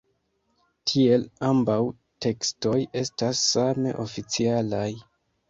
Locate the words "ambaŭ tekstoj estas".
1.49-3.45